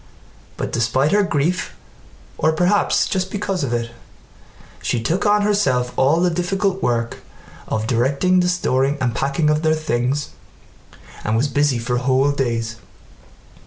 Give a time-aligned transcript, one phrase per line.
[0.57, 1.75] But despite her grief,
[2.39, 3.91] or perhaps just because of it,
[4.81, 7.19] she took on herself all the difficult work
[7.67, 10.29] of directing the storing and packing of their things
[11.23, 12.77] and was busy for whole days.